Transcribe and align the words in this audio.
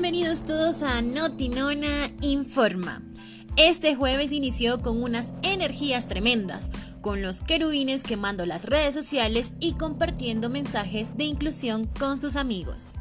Bienvenidos 0.00 0.46
todos 0.46 0.84
a 0.84 1.02
Notinona 1.02 2.08
Informa. 2.20 3.02
Este 3.56 3.96
jueves 3.96 4.30
inició 4.30 4.80
con 4.80 5.02
unas 5.02 5.32
energías 5.42 6.06
tremendas, 6.06 6.70
con 7.00 7.20
los 7.20 7.40
querubines 7.40 8.04
quemando 8.04 8.46
las 8.46 8.64
redes 8.64 8.94
sociales 8.94 9.54
y 9.58 9.72
compartiendo 9.72 10.50
mensajes 10.50 11.16
de 11.16 11.24
inclusión 11.24 11.86
con 11.98 12.16
sus 12.16 12.36
amigos. 12.36 12.94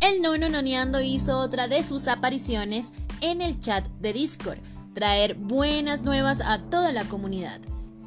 El 0.00 0.22
nono 0.22 0.48
noneando 0.48 1.00
hizo 1.00 1.40
otra 1.40 1.66
de 1.66 1.82
sus 1.82 2.06
apariciones 2.06 2.92
en 3.20 3.40
el 3.40 3.58
chat 3.58 3.84
de 4.00 4.12
Discord, 4.12 4.60
traer 4.94 5.34
buenas 5.34 6.02
nuevas 6.02 6.40
a 6.40 6.60
toda 6.70 6.92
la 6.92 7.04
comunidad. 7.06 7.60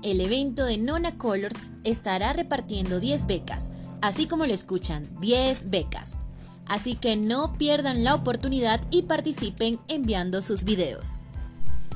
El 0.03 0.22
evento 0.22 0.63
de 0.63 0.77
Nona 0.77 1.17
Colors 1.17 1.67
estará 1.84 2.31
repartiendo 2.31 3.02
10 3.02 3.27
becas, 3.27 3.72
así 4.02 4.25
como 4.25 4.45
le 4.45 4.53
escuchan, 4.53 5.09
10 5.20 5.70
becas 5.70 6.16
así 6.67 6.95
que 6.95 7.16
no 7.16 7.53
pierdan 7.58 8.03
la 8.03 8.16
oportunidad 8.16 8.81
y 8.91 9.03
participen 9.03 9.80
enviando 9.88 10.41
sus 10.41 10.63
videos. 10.63 11.20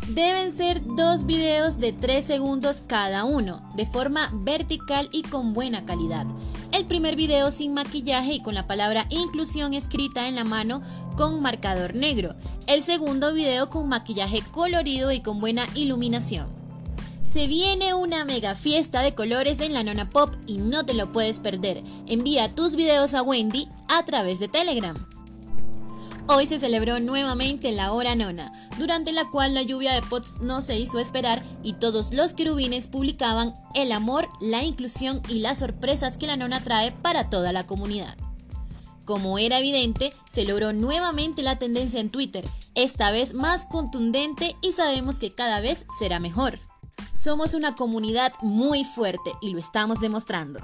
Deben 0.10 0.54
ser 0.54 0.82
dos 0.96 1.26
videos 1.26 1.80
de 1.80 1.92
3 1.92 2.24
segundos 2.24 2.82
cada 2.86 3.26
uno, 3.26 3.62
de 3.76 3.86
forma 3.86 4.30
vertical 4.32 5.10
y 5.12 5.24
con 5.24 5.54
buena 5.54 5.86
calidad. 5.86 6.26
El 6.72 6.86
primer 6.86 7.16
video 7.16 7.52
sin 7.52 7.74
maquillaje 7.74 8.34
y 8.34 8.42
con 8.42 8.54
la 8.54 8.68
palabra 8.68 9.06
inclusión 9.10 9.74
escrita 9.74 10.28
en 10.28 10.36
la 10.36 10.46
mano 10.46 10.82
con 11.18 11.42
marcador 11.42 11.94
negro. 11.94 12.36
El 12.68 12.84
segundo 12.84 13.34
video 13.34 13.70
con 13.70 13.90
maquillaje 13.90 14.42
colorido 14.52 15.12
y 15.12 15.20
con 15.20 15.42
buena 15.42 15.66
iluminación. 15.76 16.57
Se 17.30 17.46
viene 17.46 17.94
una 17.94 18.24
mega 18.24 18.56
fiesta 18.56 19.02
de 19.02 19.14
colores 19.14 19.60
en 19.60 19.74
la 19.74 19.84
Nona 19.84 20.10
Pop 20.10 20.34
y 20.46 20.60
no 20.60 20.86
te 20.86 20.94
lo 20.94 21.12
puedes 21.12 21.42
perder. 21.42 21.84
Envía 22.08 22.56
tus 22.56 22.78
videos 22.78 23.14
a 23.14 23.22
Wendy 23.22 23.68
a 23.90 24.06
través 24.06 24.40
de 24.40 24.48
Telegram. 24.48 24.96
Hoy 26.30 26.48
se 26.48 26.58
celebró 26.58 27.02
nuevamente 27.02 27.74
la 27.74 27.92
hora 27.92 28.16
nona, 28.16 28.54
durante 28.78 29.12
la 29.12 29.26
cual 29.30 29.54
la 29.54 29.62
lluvia 29.62 29.94
de 29.94 30.02
pots 30.02 30.36
no 30.40 30.62
se 30.62 30.80
hizo 30.80 31.00
esperar 31.00 31.44
y 31.64 31.74
todos 31.74 32.14
los 32.14 32.32
querubines 32.32 32.88
publicaban 32.88 33.54
el 33.76 33.92
amor, 33.92 34.30
la 34.40 34.64
inclusión 34.64 35.22
y 35.28 35.40
las 35.40 35.60
sorpresas 35.60 36.16
que 36.16 36.28
la 36.28 36.38
nona 36.38 36.64
trae 36.64 36.94
para 36.94 37.30
toda 37.30 37.52
la 37.52 37.66
comunidad. 37.66 38.16
Como 39.04 39.38
era 39.38 39.60
evidente, 39.60 40.14
se 40.30 40.46
logró 40.46 40.72
nuevamente 40.72 41.44
la 41.44 41.60
tendencia 41.60 42.00
en 42.00 42.10
Twitter, 42.10 42.46
esta 42.74 43.12
vez 43.12 43.34
más 43.34 43.66
contundente 43.66 44.56
y 44.62 44.72
sabemos 44.72 45.20
que 45.20 45.34
cada 45.34 45.60
vez 45.60 45.86
será 46.00 46.20
mejor. 46.20 46.60
Somos 47.28 47.56
una 47.56 47.76
comunidad 47.76 48.32
muy 48.42 48.86
fuerte 48.86 49.34
y 49.42 49.50
lo 49.50 49.60
estamos 49.60 50.00
demostrando. 50.00 50.62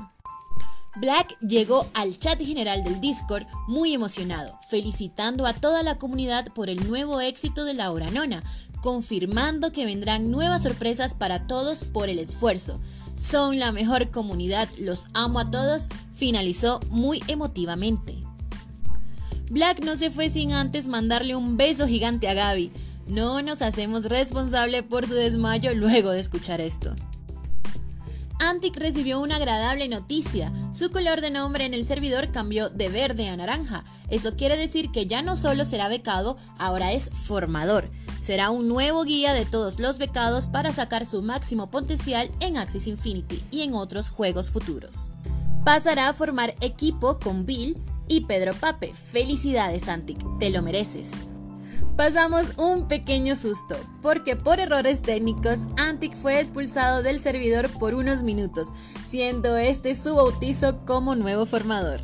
Black 0.96 1.38
llegó 1.42 1.86
al 1.94 2.18
chat 2.18 2.40
general 2.40 2.86
del 2.86 3.02
Discord 3.02 3.46
muy 3.68 3.94
emocionado, 3.94 4.58
felicitando 4.70 5.46
a 5.46 5.52
toda 5.52 5.84
la 5.84 5.98
comunidad 5.98 6.54
por 6.54 6.70
el 6.70 6.88
nuevo 6.88 7.20
éxito 7.20 7.66
de 7.66 7.74
la 7.74 7.92
hora 7.92 8.12
nona, 8.12 8.46
confirmando 8.82 9.74
que 9.74 9.84
vendrán 9.84 10.32
nuevas 10.32 10.64
sorpresas 10.64 11.14
para 11.14 11.48
todos 11.48 11.84
por 11.84 12.08
el 12.08 12.18
esfuerzo. 12.18 12.80
Son 13.18 13.60
la 13.60 13.74
mejor 13.74 14.10
comunidad, 14.10 14.70
los 14.80 15.08
amo 15.14 15.40
a 15.40 15.52
todos, 15.52 15.90
finalizó 16.16 16.80
muy 16.88 17.22
emotivamente. 17.28 18.24
Black 19.50 19.84
no 19.84 19.98
se 19.98 20.10
fue 20.10 20.30
sin 20.30 20.54
antes 20.54 20.88
mandarle 20.88 21.36
un 21.36 21.58
beso 21.58 21.88
gigante 21.88 22.30
a 22.30 22.34
Gaby, 22.34 22.72
no 23.08 23.42
nos 23.42 23.62
hacemos 23.62 24.06
responsable 24.06 24.84
por 24.84 25.08
su 25.08 25.14
desmayo 25.14 25.74
luego 25.74 26.12
de 26.12 26.20
escuchar 26.20 26.62
esto. 26.62 26.96
Antic 28.40 28.76
recibió 28.76 29.22
una 29.22 29.38
agradable 29.38 29.88
noticia. 29.88 30.52
Su 30.74 30.92
color 30.92 31.22
de 31.22 31.32
nombre 31.32 31.66
en 31.66 31.74
el 31.74 31.86
servidor 31.86 32.32
cambió 32.32 32.70
de 32.70 32.90
verde 32.90 33.30
a 33.30 33.38
naranja. 33.38 33.86
Eso 34.10 34.36
quiere 34.36 34.58
decir 34.58 34.92
que 34.92 35.06
ya 35.06 35.22
no 35.22 35.36
solo 35.36 35.64
será 35.64 35.88
becado, 35.88 36.38
ahora 36.58 36.92
es 36.92 37.10
formador. 37.10 37.90
Será 38.20 38.50
un 38.50 38.68
nuevo 38.68 39.04
guía 39.04 39.34
de 39.34 39.46
todos 39.46 39.80
los 39.80 39.98
becados 39.98 40.48
para 40.48 40.74
sacar 40.74 41.06
su 41.06 41.22
máximo 41.22 41.68
potencial 41.68 42.32
en 42.42 42.58
Axis 42.58 42.88
Infinity 42.88 43.42
y 43.50 43.62
en 43.62 43.76
otros 43.76 44.10
juegos 44.10 44.50
futuros. 44.50 45.10
Pasará 45.64 46.10
a 46.10 46.14
formar 46.14 46.54
equipo 46.60 47.20
con 47.20 47.46
Bill 47.46 47.78
y 48.10 48.22
Pedro 48.22 48.54
Pape. 48.54 48.94
Felicidades 48.94 49.88
Antic, 49.88 50.20
te 50.40 50.50
lo 50.50 50.62
mereces 50.62 51.12
pasamos 51.96 52.54
un 52.58 52.88
pequeño 52.88 53.36
susto, 53.36 53.76
porque 54.02 54.36
por 54.36 54.60
errores 54.60 55.02
técnicos 55.02 55.60
Antic 55.78 56.16
fue 56.16 56.40
expulsado 56.40 57.04
del 57.04 57.20
servidor 57.20 57.70
por 57.70 57.94
unos 57.94 58.24
minutos, 58.24 58.74
siendo 59.06 59.58
este 59.58 59.96
su 59.96 60.16
bautizo 60.16 60.86
como 60.86 61.16
nuevo 61.16 61.46
formador. 61.46 62.02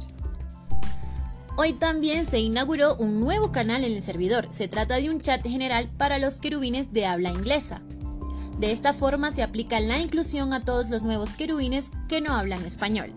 Hoy 1.57 1.73
también 1.73 2.25
se 2.25 2.39
inauguró 2.39 2.95
un 2.95 3.19
nuevo 3.19 3.51
canal 3.51 3.83
en 3.83 3.93
el 3.93 4.03
servidor, 4.03 4.47
se 4.49 4.67
trata 4.67 4.95
de 4.95 5.09
un 5.09 5.19
chat 5.19 5.45
general 5.45 5.89
para 5.97 6.19
los 6.19 6.39
querubines 6.39 6.93
de 6.93 7.05
habla 7.05 7.29
inglesa. 7.29 7.81
De 8.59 8.71
esta 8.71 8.93
forma 8.93 9.31
se 9.31 9.41
aplica 9.41 9.79
la 9.79 9.99
inclusión 9.99 10.53
a 10.53 10.63
todos 10.63 10.89
los 10.89 11.01
nuevos 11.01 11.33
querubines 11.33 11.91
que 12.07 12.21
no 12.21 12.33
hablan 12.33 12.65
español. 12.65 13.11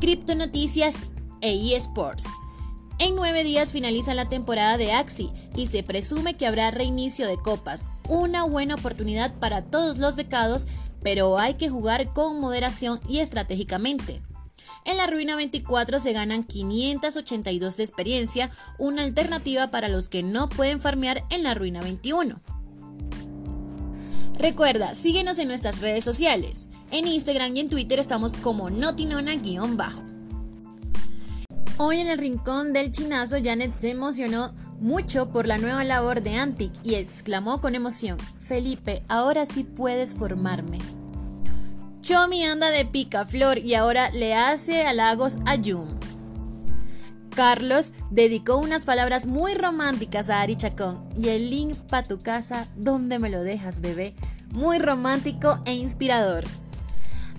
Cripto 0.00 0.34
Noticias 0.34 0.96
e 1.40 1.74
eSports 1.74 2.30
en 2.98 3.14
nueve 3.14 3.44
días 3.44 3.72
finaliza 3.72 4.14
la 4.14 4.28
temporada 4.28 4.78
de 4.78 4.92
Axi 4.92 5.30
y 5.54 5.66
se 5.66 5.82
presume 5.82 6.36
que 6.36 6.46
habrá 6.46 6.70
reinicio 6.70 7.26
de 7.26 7.36
copas, 7.36 7.86
una 8.08 8.44
buena 8.44 8.74
oportunidad 8.74 9.34
para 9.34 9.62
todos 9.62 9.98
los 9.98 10.16
becados, 10.16 10.66
pero 11.02 11.38
hay 11.38 11.54
que 11.54 11.68
jugar 11.68 12.12
con 12.12 12.40
moderación 12.40 13.00
y 13.08 13.18
estratégicamente. 13.18 14.22
En 14.84 14.96
la 14.96 15.06
Ruina 15.08 15.36
24 15.36 16.00
se 16.00 16.12
ganan 16.12 16.44
582 16.44 17.76
de 17.76 17.82
experiencia, 17.82 18.50
una 18.78 19.02
alternativa 19.02 19.70
para 19.70 19.88
los 19.88 20.08
que 20.08 20.22
no 20.22 20.48
pueden 20.48 20.80
farmear 20.80 21.24
en 21.30 21.42
la 21.42 21.54
Ruina 21.54 21.80
21. 21.82 22.40
Recuerda, 24.38 24.94
síguenos 24.94 25.38
en 25.38 25.48
nuestras 25.48 25.80
redes 25.80 26.04
sociales. 26.04 26.68
En 26.90 27.08
Instagram 27.08 27.56
y 27.56 27.60
en 27.60 27.68
Twitter 27.68 27.98
estamos 27.98 28.34
como 28.34 28.70
notinona-bajo. 28.70 30.15
Hoy 31.78 32.00
en 32.00 32.08
el 32.08 32.16
rincón 32.16 32.72
del 32.72 32.90
chinazo, 32.90 33.36
Janet 33.44 33.70
se 33.70 33.90
emocionó 33.90 34.54
mucho 34.80 35.30
por 35.30 35.46
la 35.46 35.58
nueva 35.58 35.84
labor 35.84 36.22
de 36.22 36.34
Antic 36.36 36.72
y 36.82 36.94
exclamó 36.94 37.60
con 37.60 37.74
emoción, 37.74 38.16
Felipe, 38.38 39.02
ahora 39.08 39.44
sí 39.44 39.62
puedes 39.62 40.14
formarme. 40.14 40.78
Chomi 42.00 42.44
anda 42.44 42.70
de 42.70 42.86
picaflor 42.86 43.58
y 43.58 43.74
ahora 43.74 44.10
le 44.10 44.34
hace 44.34 44.86
halagos 44.86 45.38
a 45.44 45.56
Jun. 45.56 46.00
Carlos 47.34 47.92
dedicó 48.10 48.56
unas 48.56 48.86
palabras 48.86 49.26
muy 49.26 49.52
románticas 49.52 50.30
a 50.30 50.40
Ari 50.40 50.56
Chacón 50.56 51.04
y 51.14 51.28
el 51.28 51.50
link 51.50 51.76
para 51.90 52.08
tu 52.08 52.18
casa, 52.20 52.68
¿dónde 52.76 53.18
me 53.18 53.28
lo 53.28 53.42
dejas, 53.42 53.82
bebé? 53.82 54.14
Muy 54.48 54.78
romántico 54.78 55.60
e 55.66 55.74
inspirador. 55.74 56.44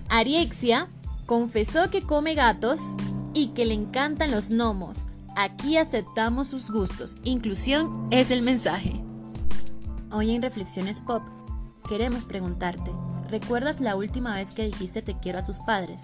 Ariexia 0.08 0.86
confesó 1.26 1.90
que 1.90 2.02
come 2.02 2.36
gatos 2.36 2.94
y 3.38 3.48
que 3.48 3.64
le 3.64 3.74
encantan 3.74 4.32
los 4.32 4.48
gnomos. 4.50 5.06
Aquí 5.36 5.76
aceptamos 5.76 6.48
sus 6.48 6.70
gustos. 6.70 7.16
Inclusión 7.22 8.08
es 8.10 8.32
el 8.32 8.42
mensaje. 8.42 9.00
Hoy 10.10 10.34
en 10.34 10.42
Reflexiones 10.42 10.98
Pop 10.98 11.22
queremos 11.88 12.24
preguntarte, 12.24 12.90
¿recuerdas 13.28 13.80
la 13.80 13.94
última 13.94 14.34
vez 14.34 14.50
que 14.50 14.66
dijiste 14.66 15.02
te 15.02 15.16
quiero 15.18 15.38
a 15.38 15.44
tus 15.44 15.60
padres? 15.60 16.00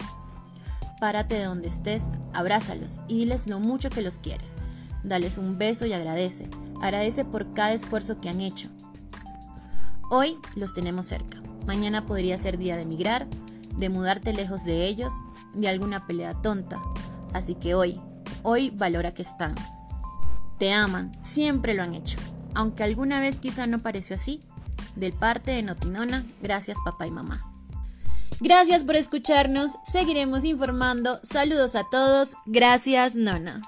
Párate 1.01 1.35
de 1.35 1.43
donde 1.43 1.67
estés, 1.67 2.05
abrázalos 2.33 3.01
y 3.09 3.17
diles 3.17 3.47
lo 3.47 3.59
mucho 3.59 3.89
que 3.89 4.01
los 4.01 4.17
quieres. 4.17 4.55
Dales 5.03 5.37
un 5.37 5.57
beso 5.57 5.85
y 5.85 5.91
agradece. 5.91 6.49
Agradece 6.81 7.25
por 7.25 7.53
cada 7.53 7.73
esfuerzo 7.73 8.19
que 8.19 8.29
han 8.29 8.39
hecho. 8.39 8.69
Hoy 10.09 10.37
los 10.55 10.73
tenemos 10.73 11.07
cerca. 11.07 11.41
Mañana 11.67 12.05
podría 12.05 12.37
ser 12.37 12.57
día 12.57 12.77
de 12.77 12.83
emigrar, 12.83 13.27
de 13.77 13.89
mudarte 13.89 14.33
lejos 14.33 14.63
de 14.63 14.85
ellos, 14.85 15.13
de 15.53 15.67
alguna 15.67 16.05
pelea 16.05 16.33
tonta, 16.41 16.79
Así 17.35 17.53
que 17.53 17.75
hoy, 17.75 17.99
hoy 18.43 18.69
valora 18.69 19.13
que 19.13 19.21
están. 19.21 19.55
Te 20.57 20.71
aman, 20.71 21.11
siempre 21.21 21.73
lo 21.73 21.83
han 21.83 21.93
hecho. 21.93 22.17
Aunque 22.53 22.83
alguna 22.83 23.19
vez 23.19 23.39
quizá 23.39 23.67
no 23.67 23.79
pareció 23.79 24.15
así. 24.15 24.41
Del 24.95 25.11
parte 25.11 25.51
de 25.51 25.61
Notinona, 25.61 26.25
gracias 26.41 26.77
papá 26.85 27.05
y 27.07 27.11
mamá. 27.11 27.43
Gracias 28.39 28.85
por 28.85 28.95
escucharnos, 28.95 29.71
seguiremos 29.85 30.45
informando. 30.45 31.19
Saludos 31.23 31.75
a 31.75 31.83
todos, 31.91 32.37
gracias 32.45 33.15
Nona. 33.15 33.61